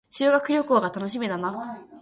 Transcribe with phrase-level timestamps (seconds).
[0.09, 1.85] 修学旅行が楽しみだな